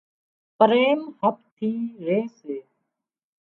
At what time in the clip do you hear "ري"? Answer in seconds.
2.05-2.19